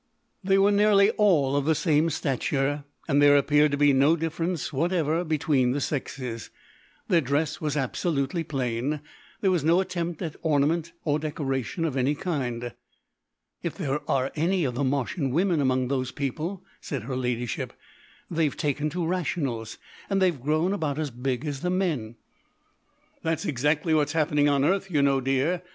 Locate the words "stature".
2.09-2.85